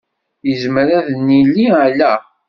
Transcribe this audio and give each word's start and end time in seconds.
Yezmer 0.47 0.87
ad 0.99 1.03
d-nini 1.09 1.67
ala? 1.85 2.13